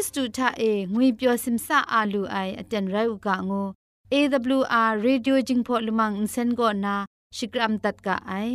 [0.00, 3.68] စ္စတုထအေငွေပျော်စင်ဆာအာလူအိုင်အတန်ရုတ်ကငို
[4.12, 6.94] AWR Radio Jingpho Lumang Insen go na
[7.36, 8.54] Shikram tat ka ai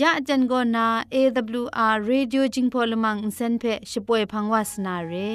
[0.00, 0.84] ya jan go na
[1.20, 5.34] AWR Radio Jingpho Lumang Insen phe shipoi phangwas na re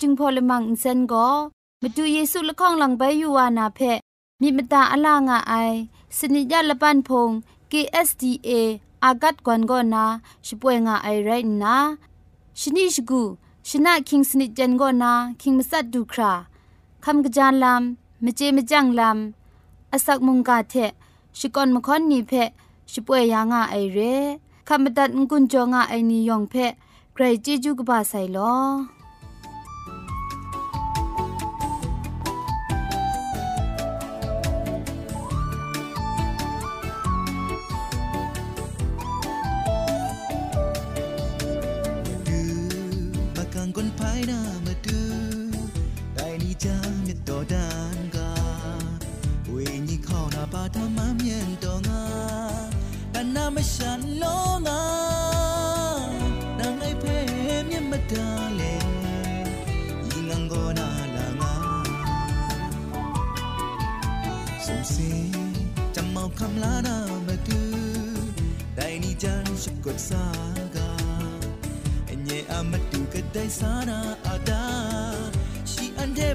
[0.00, 1.28] จึงพอลมังอินเซนก็
[1.82, 3.80] มาดูเยซูละข้องหลังใบยูวานาเพ
[4.40, 5.54] มีมตาอลางอไอ
[6.16, 7.30] สนิยาละปันพง
[7.70, 8.50] KSDA
[9.04, 10.04] อากัดกวนกอนา
[10.46, 11.30] ช่วยงาไอไร
[11.62, 11.76] นะ
[12.60, 13.22] ชนิชกู
[13.68, 16.32] ชนะคิงสนิจันกอนาคิงมัสัดดูครา
[17.04, 20.74] คำกระจานลำมเจมจังลำอาศักมุงกาเท
[21.38, 22.32] ชิกอนมคอนนีเพ
[22.92, 23.98] ช่วยยางาไอเร
[24.68, 26.54] คำบัดงกุนจงาไอนิยองเพ
[27.14, 28.54] ใครจีจูกบาไซลอ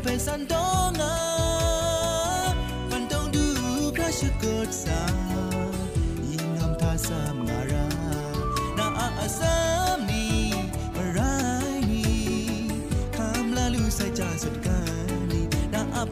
[0.05, 0.53] ปสันโต
[0.99, 1.15] งา
[2.89, 3.45] ฟันต้องดู
[3.95, 5.01] พระสกดสา
[7.07, 7.87] sam ngara
[8.77, 10.23] na a asam ni
[10.95, 12.05] marai ni
[13.17, 14.77] kam la lu sai cha sut ka
[15.29, 15.41] ni
[15.73, 16.03] na a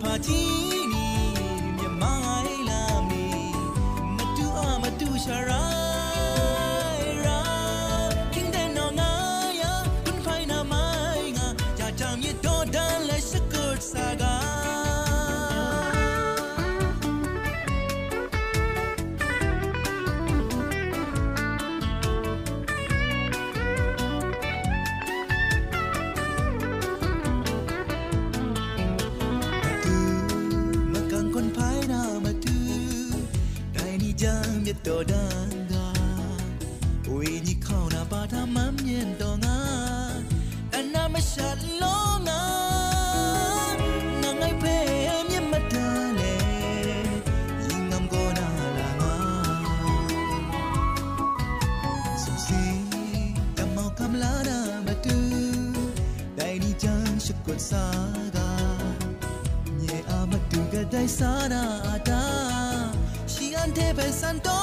[34.85, 35.85] dodanga
[37.15, 39.55] ui ni khona bada mam nyen donga
[40.77, 42.39] ana ma shalonga
[44.21, 44.75] na ngai pe
[45.15, 46.33] am nyen matane
[47.73, 48.47] ingam gona
[48.77, 49.13] langa
[52.23, 52.61] so si
[53.57, 54.57] kamau kamlana
[54.87, 55.17] matu
[56.37, 58.47] dai ni chan shukot saga
[59.79, 61.61] nye amatu gadai sana
[61.93, 62.21] ata
[63.33, 64.62] She ante pensando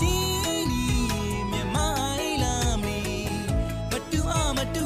[0.00, 0.14] อาพาจี
[0.72, 0.92] นี้
[1.48, 1.88] เมียไม้
[2.42, 3.00] ลามี
[3.90, 4.84] มาดูอามาดู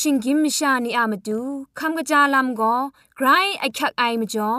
[0.00, 1.40] ชิงกิมชานีอามาดู
[1.78, 2.74] คำกระจาลำก็
[3.16, 3.26] ไกร
[3.60, 4.50] ไอคักไอมาจ่อ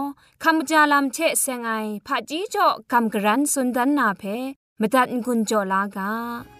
[0.43, 1.72] คำกระจาลำเชเซงไอ
[2.05, 4.24] ผาจีจ่อคำกระรันสุนดันนาเพ
[4.79, 6.56] มตัดกุญจ่อลากา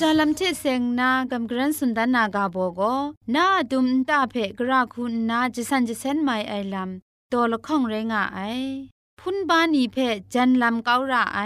[0.00, 2.80] จาลำเทเซงนากำกรันสุนดานากาโบโก
[3.34, 8.40] นาดุมตาเพกราคุณนาจิสันจิเซนไมไอลำตัวละข้องเรงาไอ
[9.18, 9.96] พุนบานีเพ
[10.34, 11.40] จันลำเการะไอ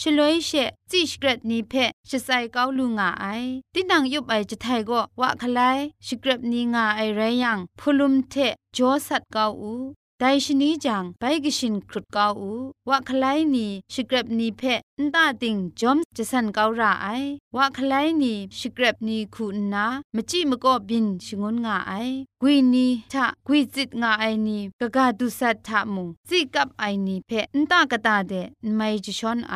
[0.00, 0.50] ชลวยเช
[0.90, 1.74] จิชเกรดนีเพ
[2.10, 3.26] ชไซเกาลุงาไอ
[3.74, 8.34] ตินังยุบไอจะไทยก็วะคลายชเกรดนีงาไอไรยังพลุมเท
[8.76, 9.72] จอสัตเกาอู
[10.22, 12.52] ไดชนีจังไปกชินครุดกาอู
[12.88, 14.62] วะคลายนีชเกรบนีเพ
[15.00, 17.08] นตาติงจอมจะสันเการาไอ
[17.56, 21.92] วะคลายนีชเกรบนีคูนามจิมก็บินชงนงาไอ
[22.40, 28.32] กวีนีทะกวีจิตงาไอนีกะกาดุสัตทะมุงจิกับไอนีเพนตากะตาเด
[28.76, 29.54] ไม่จะชอนไอ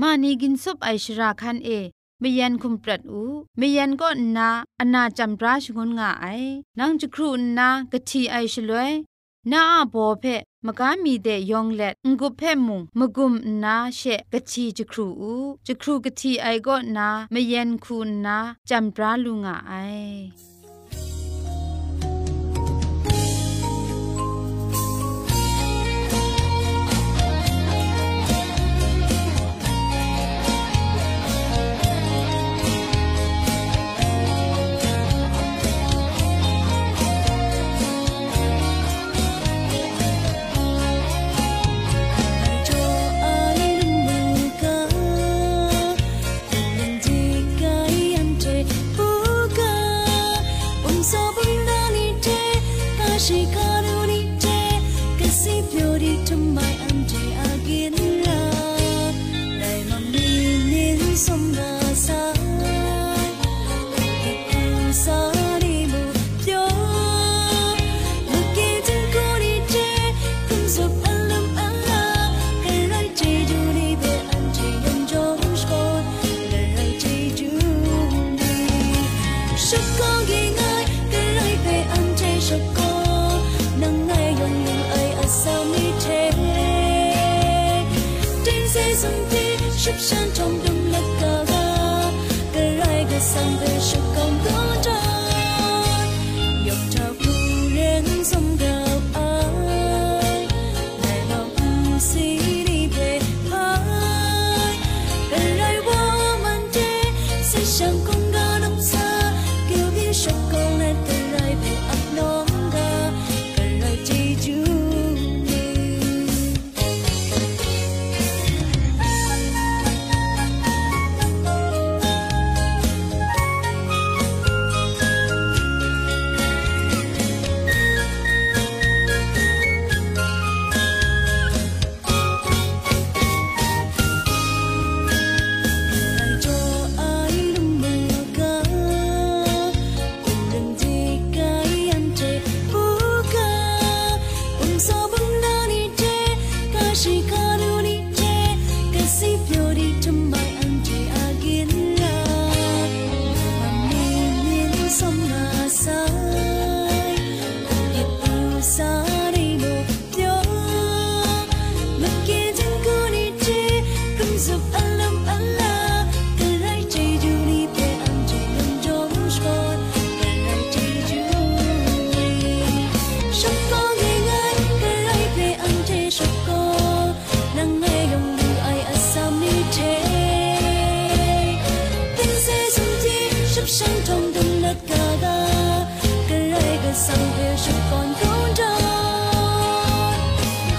[0.00, 1.70] มานีกินซุปไอชราคันเอ
[2.22, 3.22] มยันคุมปรัดอู
[3.60, 4.48] มยันก็นา
[4.80, 6.26] อนาจำราชงนงาไอ
[6.78, 7.28] นังจะครู
[7.58, 8.92] นากะทีไอชลวย
[9.51, 10.25] นาอาโบเพ
[10.65, 14.01] มกามีเดยองเล็ดงุเพมุงมกุมนาเช
[14.31, 15.33] กะชีจครูอู
[15.65, 18.37] จครูกะทีไอก็นามเย็นคูนา
[18.69, 19.73] จำปราลุงาไอ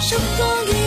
[0.03, 0.82] Sống.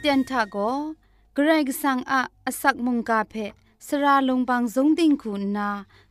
[0.00, 0.56] เตียนทาโก
[1.34, 3.34] เกรกสังอาอสักมุงกาเพ
[3.86, 5.70] สระลงบางสงติงคุณนา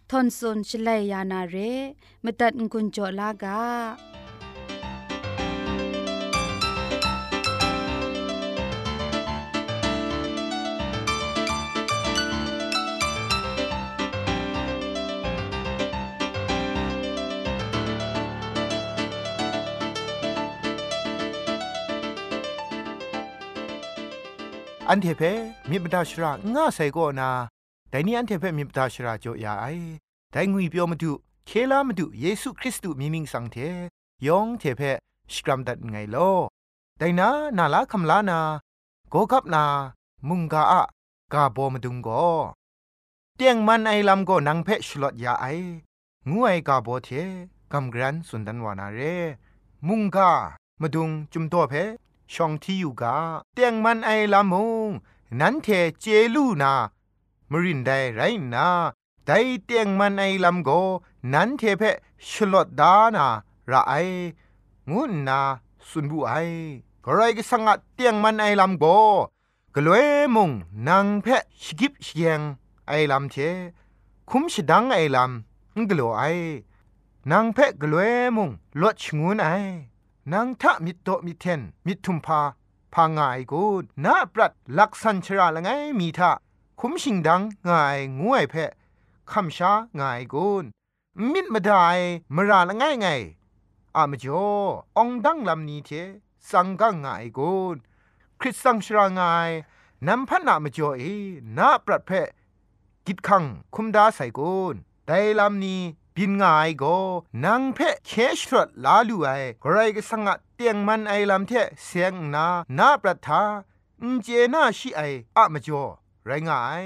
[0.09, 1.55] ทอนซนชลัยยานาเร
[2.23, 3.61] มตัดกุญจลากา
[24.93, 25.23] อันเทเพ
[25.69, 27.29] มีบดาชราง่าใส่ก็นา
[27.89, 29.65] แต่นี่อันเทเพมีบดาชราโจยาไอ
[30.31, 31.11] แต่งุยเปียวมาดู
[31.47, 33.57] เคลามาดูเยซูคริสต์มีมิงสังเท
[34.27, 34.81] ยองเทเพ
[35.33, 36.17] สกรัมดัดไงโล
[36.97, 38.39] แต่นานาลาคำลานา
[39.09, 39.63] โกกับนา
[40.27, 40.83] มุงกาอะ
[41.33, 42.09] กาโบมาดุงโก
[43.35, 45.45] เตียงมันไอลำก็นังเพชลอดยาไอ
[46.29, 47.09] งูไอกาโบเท
[47.71, 48.99] กำกรันสุนดันวานาเร
[49.87, 50.29] มุงกา
[50.81, 51.73] มาดุงจุมตัวเพ
[52.33, 53.17] ช่องที่อยู่กา
[53.53, 54.55] เตียงมันไอลำม
[54.87, 54.89] ง
[55.39, 55.67] นั้นเท
[55.99, 56.73] เจลูนา
[57.51, 58.21] มรินไดไร
[58.53, 58.67] นา
[59.25, 59.31] ได
[59.65, 60.69] เตียงมันไอลำโก
[61.33, 61.83] นั้นเทเพ
[62.29, 63.27] ชลอดดานา
[63.71, 63.93] ระไอ
[64.91, 65.39] งุนนา
[65.89, 66.33] สุนบุไอ
[67.05, 68.85] กรก็สังกัดเตียงมันไอลำโก
[69.75, 70.49] กลวยมง
[70.87, 71.27] นางเพ
[71.61, 72.39] ชกิบเชียง
[72.87, 73.35] ไอลำเท
[74.29, 76.23] คุมชดังไอลำกลัวไอ
[77.31, 78.49] นางเพกลวยมง
[78.81, 79.49] ลดชงุนไอ
[80.33, 82.41] นางทะมิโตมิเทนมิทุมพา
[82.93, 83.63] พางายกู
[84.05, 86.31] นาปรัดลักษันชราละไงมีทะ
[86.79, 88.55] คุมชิงดังง่ายงวยเพ
[89.31, 90.47] คำชาง่ายกู
[91.31, 91.87] มิดมาได้
[92.35, 93.07] มราละไงไง
[93.95, 94.47] อามจ่อ
[94.97, 95.89] องดังลำนี้เท
[96.51, 97.51] สังกังง่ายกู
[98.39, 99.49] คริสตังชรางาย
[100.07, 101.03] นำพันนามจ่อเอ
[101.57, 102.11] นาปรัดเพ
[103.05, 103.43] กิดขัง
[103.75, 104.53] คุมดาใส่กู
[105.05, 105.81] แต่ลำนี้
[106.15, 106.97] บินง่ายก็
[107.45, 109.29] นังเพะเคชรดลาลูไอ
[109.61, 111.51] ใครก็สังะเตียงมันไอลำเท
[111.83, 112.45] เสียงนา
[112.77, 113.41] นาประทา
[114.01, 115.01] อุเจนาชิไอ
[115.37, 115.85] อะมจ่อ
[116.25, 116.85] ไรงาย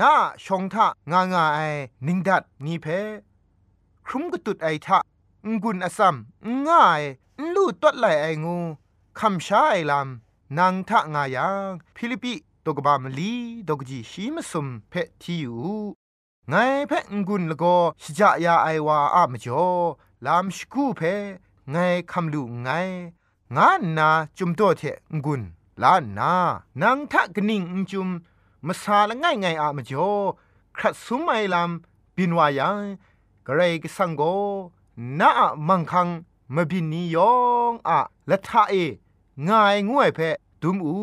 [0.00, 0.12] นา
[0.44, 1.72] ชงทะงางาย
[2.06, 2.86] นิงดัดนีเพ
[4.06, 4.98] ครุมกตุดไอทะ
[5.62, 6.14] งุนอซัม
[6.68, 7.02] ง่าย
[7.54, 8.56] ลู่ตดไหลไองู
[9.18, 13.32] คำชาไอลำนางทะงายังฟิลิปิตกบามลี
[13.68, 16.05] ดกจีชีมสุมเพทีอยู่
[16.50, 16.54] ไง
[16.88, 19.66] เพ่งกุนละก็ชจายาไอวาอะมจ่อ
[20.26, 21.00] ลามสกูเพ
[21.70, 21.76] ไง
[22.10, 22.68] คำลูไง
[23.56, 24.82] งานนาจุมโตเท
[25.16, 25.42] งกุน
[25.82, 26.32] ลานนา
[26.82, 28.08] นางทะกนิ่งจุม
[28.66, 30.10] มาซาละง่ายไงอะมจ่อ
[30.76, 32.82] ครัดสุมไอลำบินวายัง
[33.46, 34.22] กระไรกสังโก
[35.20, 35.30] นา
[35.68, 36.08] มังคัง
[36.54, 37.32] มบินนิยอ
[37.70, 37.98] งอะ
[38.30, 38.74] ละทะเอ
[39.48, 40.20] ง่ายงวยเพ
[40.62, 40.98] ดุมอู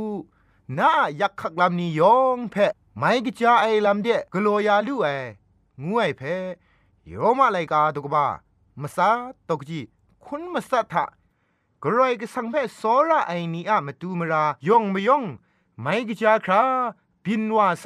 [0.77, 2.55] นายักขักลำนิยองเพ
[2.97, 5.07] ไม่กจ้าไอลำเดกลัวยาลูไอ
[5.87, 6.21] งวยเพ
[7.07, 8.25] โยมาไลกาตุกบ้า
[8.81, 9.09] มสา
[9.49, 9.79] ตกจี
[10.25, 11.05] คุณมสัทธะ
[11.83, 15.23] กรอยกสังเพสอระไอนีอะมาตูมรายองมยอง
[15.81, 16.61] ไม่กจ้าครา
[17.23, 17.85] บินว่าไซ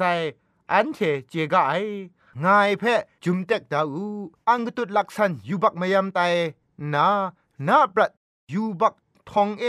[0.72, 1.74] อันเทเจกาไอ
[2.44, 2.84] งายเพ
[3.24, 4.06] จุมเต็กดาอู
[4.48, 6.20] อังกตุดลักษันยูบักมายามไต
[6.94, 7.06] นา
[7.66, 8.12] นาปรัด
[8.52, 8.94] ยูบัก
[9.30, 9.64] ทองเอ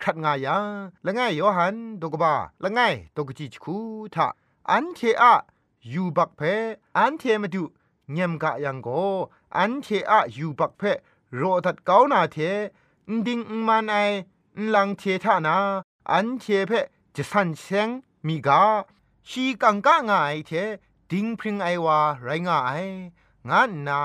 [0.00, 0.56] ครัดงายา
[1.04, 3.76] ละง่ายโยหันตกบ้าละง่ายตกจิจคู
[4.14, 4.28] ทะ
[4.70, 5.40] อันเทอะ
[5.92, 6.40] ยูบักเพ
[6.98, 7.62] อันเทมาดู
[8.12, 8.88] เงียมกะยังโก
[9.56, 10.82] อันเทอะยูบักเพ
[11.36, 12.36] โรตัดเกานาเท
[13.26, 13.96] ดิงมันไอ
[14.74, 15.56] ลังเททานา
[16.12, 16.72] อันเทเพ
[17.14, 17.88] จะสันเซง
[18.26, 18.62] มีกา
[19.28, 20.52] ชีกังกะงาไอเท
[21.10, 22.70] ดิงพริงไอวาไรงาไอ
[23.50, 24.00] งานนา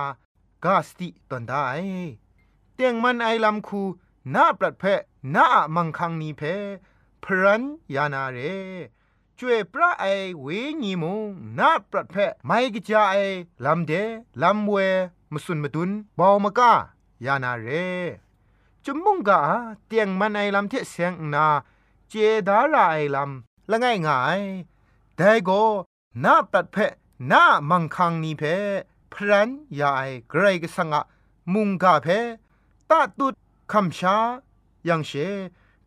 [0.64, 1.66] กาสติตันได้
[2.74, 3.82] เตียงมันไอลำคู
[4.34, 4.84] นาปรัดเพ
[5.36, 6.42] นามังคังนีเพ
[7.24, 7.64] พรัน
[7.96, 8.40] ยานาเร
[9.40, 10.06] จวยพระไอ
[10.42, 10.48] เว
[10.82, 11.22] ญีมง
[11.60, 13.16] นาปรัดเพไม่กิจาไอ
[13.66, 13.92] ลำเด
[14.42, 14.76] ลำเว
[15.34, 16.72] มสุนมดุนบาวมกา
[17.26, 17.68] ยานาเร
[18.84, 19.40] จุมมุงกา
[19.88, 21.46] เตียงมันไอลำเทเสียงนา
[22.10, 22.14] เจ
[22.48, 24.42] ดาราไอลำละง่ายง่าย
[25.16, 25.62] แต่ก็
[26.24, 26.78] นาปรัดเพ
[27.32, 28.44] นามังคังนีเพ
[29.14, 31.02] พรันยาไอเกรกสังะ
[31.54, 32.08] มุงกาเพ
[32.90, 33.34] ตาตุด
[33.72, 34.16] คำชา
[34.88, 35.12] ยังเช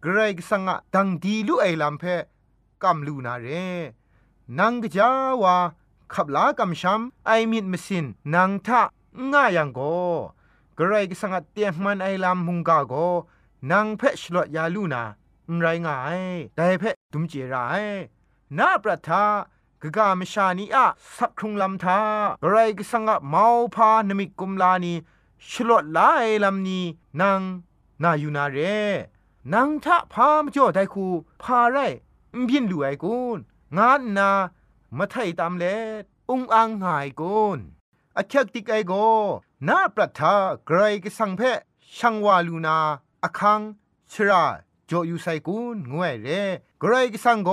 [0.02, 2.04] เกรกสังะดังดีลุไอลำเพ
[2.82, 3.46] กำลูนาเร
[4.58, 5.10] นังกจา
[5.42, 5.56] วา
[6.14, 8.82] ขับลากำช้ำไอมิดมสินนางทะ
[9.32, 9.80] ง่ายังโก
[10.76, 12.94] กระไรก็สังกัดเตียมันไอลำมุงกาโก
[13.70, 15.02] นางเพชรลดยาลูนา
[15.60, 16.20] ไรง่าย
[16.56, 17.84] แต่เพดุมเจราย
[18.58, 19.24] นาประทา
[19.82, 21.98] กกามชานีอะสักครุงลำทา
[22.42, 24.94] กระไรก็สังกัดเมาพานมิกุมลานี
[25.48, 26.84] ชลดลาไอลำนี้
[27.20, 27.40] นาง
[28.02, 28.58] นาอยู่นาเร
[29.52, 31.06] นางทะพามจ่อไดคู
[31.42, 31.78] พาไร
[32.48, 33.38] บินลูไอกุน
[33.76, 34.30] งานนา
[34.98, 35.64] มาไทยตามเล
[36.30, 37.58] อุงอังหายกุน
[38.18, 38.92] อคักติกไอโก
[39.68, 40.34] นาปรัทา
[40.68, 41.42] กรายกสังเพ
[41.96, 42.78] ช่างวาลูนา
[43.24, 43.60] อคัง
[44.12, 44.44] ชรา
[44.90, 46.28] จอยู่ไซกุนงวยเร
[46.82, 47.50] กรายกสังโก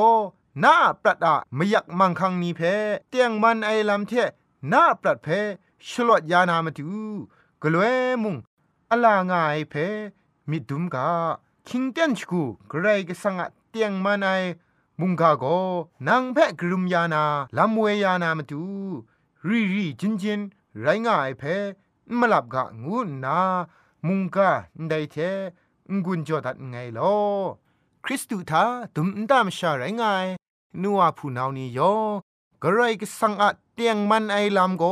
[0.64, 2.62] นาปรัดอะมยักมังคังนีเพ
[3.10, 4.12] เตียงมันไอลำเท
[4.72, 5.28] นาปรัดเพ
[5.88, 7.02] ชลวดยานามาตู
[7.62, 8.36] กลวยมุง
[8.92, 9.74] อลางายเพ
[10.50, 11.10] มิดุมกา
[11.68, 14.30] คิงเตียนชกูไกรายกสังอะเตียงมันไอ
[15.02, 15.46] มุงกาโก
[16.08, 17.24] นางแพะกรุมยานา
[17.58, 18.62] ลำเวยานามาตู
[19.48, 20.40] รีรีจินจิน
[20.82, 21.44] ไรง่ายแพ
[22.20, 23.40] มาลับกะงูนา
[24.08, 24.50] มุงกา
[24.88, 25.16] ไดเท
[26.06, 27.16] กุญจอดัดไงลอ
[28.04, 28.64] คริสตุทา
[28.96, 30.26] ตุมตามชาไรง่าย
[30.82, 31.94] นัวผู้นาวนี้ยอ
[32.64, 34.84] กระไรก็สังอะเตียงมันไอลำโก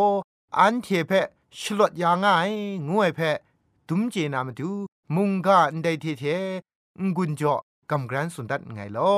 [0.58, 1.28] อันเทแพะ
[1.60, 2.28] ฉลดยางไง
[2.90, 3.38] งวยแพะ
[3.88, 4.72] ตุมเจนามาดู
[5.16, 6.24] มุงกาไดเทเท
[7.18, 7.56] กุญจอ
[7.92, 9.14] กำกรันสุดดัดไงลอ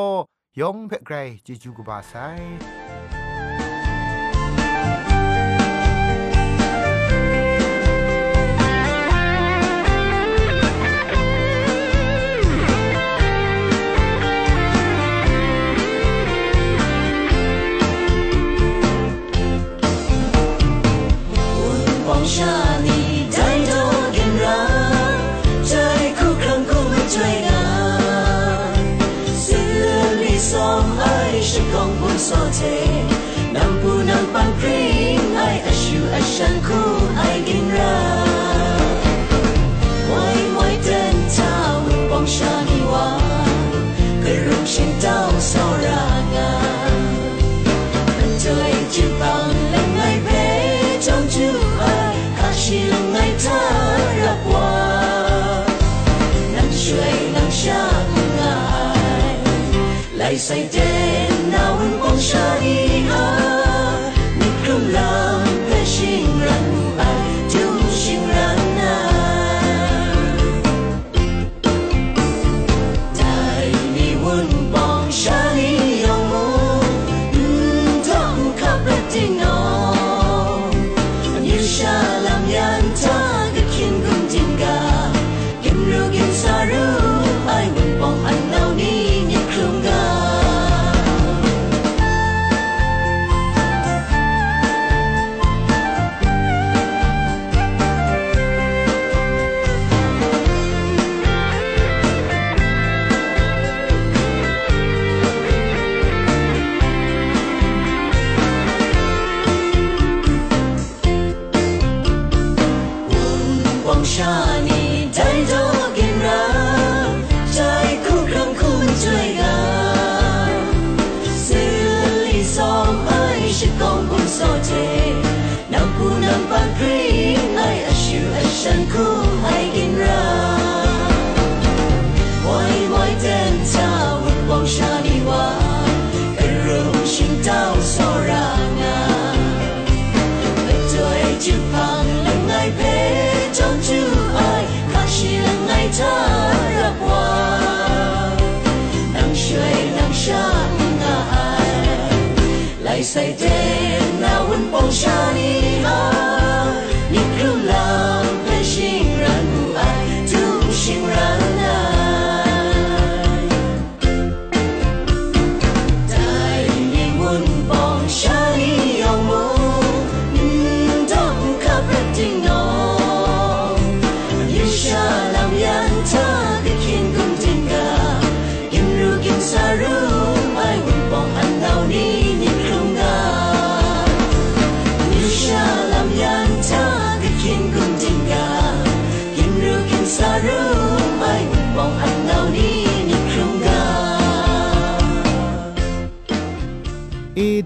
[0.62, 1.15] ยองเพ่ไกร
[1.46, 2.13] จิจูกบาไซ
[60.38, 60.96] say, Dear.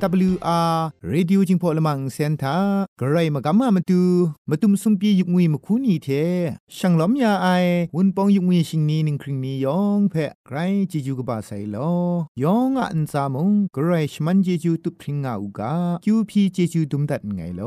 [0.01, 0.77] AWR
[1.11, 4.01] Radio จิงพอละมังเซนเตอร์กรมากามามาดู
[4.49, 6.07] มาตุมซุมปียุกงุยมาคูนีเท
[6.77, 7.47] ช่างล้อมยาไอ
[7.95, 10.57] วุนปองยุกงุยชิงนี้นึงคริงนี้ยองแพะไกร
[10.91, 11.77] จิจูกบาไซล
[12.43, 17.61] ยองอันซามงกรรชมันเจจูตุพริงเอากาคิวพีเจจูดุมดัดไงโล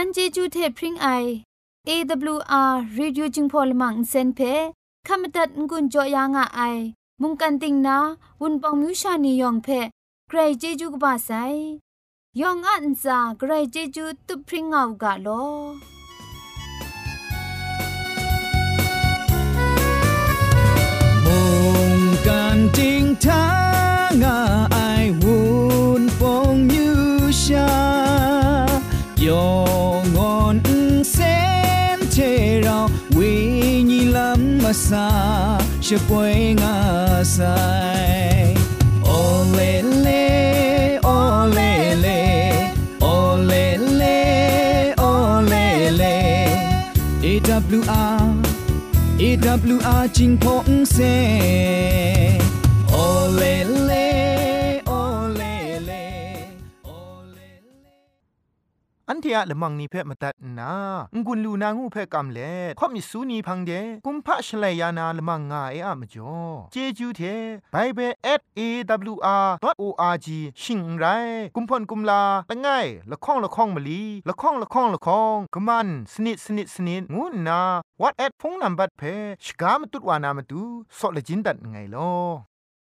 [0.00, 1.08] มันเจจูเทพริงไอ
[1.88, 4.40] อ AWR reducing polymer เซนเพ
[5.06, 6.60] ขมตัดงุนจอยางอไอ
[7.20, 7.96] มุงกันติงนา
[8.40, 9.68] วุนปองมิวชานียองเพ
[10.28, 11.30] ใครเจจูกบาไซ
[12.40, 15.28] ยองอันซาใครเจจูตุพริงเอากาโล
[21.24, 21.40] มุ
[21.98, 23.46] งกันติงทา
[24.22, 24.24] ง
[24.74, 25.38] อายวุ
[26.00, 26.98] นปองมิว
[27.42, 27.68] ชา
[29.26, 29.77] ยอง
[34.68, 35.04] masa
[35.80, 38.52] shepoe ngasai.
[39.18, 40.24] Olele
[41.16, 42.18] olele
[43.00, 44.16] olele
[45.10, 46.16] olele.
[47.30, 48.20] AWR
[49.28, 50.36] AWR jing
[50.94, 51.14] se
[53.04, 53.97] olele
[59.28, 60.72] ทียละมังนิเพ่มาตัดนา
[61.26, 63.72] งุนลูนางูเพ่กำเล่ข่อมิสูนีพังเด
[64.06, 66.36] กุมพะชเลยานาละมังงาเออะมจ่อ
[66.72, 67.20] เจจูเท
[67.72, 68.12] ไบเบิล
[68.58, 70.28] @awr.org
[70.62, 71.04] ชิงไร
[71.54, 72.68] กุมพ่นกุมลาละไง
[73.10, 77.60] ละข้องละข้องมะลีละข้องละข้องละข้องกะมันสนิดสนิดสนิดงูนา
[78.00, 79.14] what at พงนัมบัดเพ่
[79.44, 80.62] ชกามตุดวานามตุ
[80.98, 82.47] ซอเลจินดัดไงลอ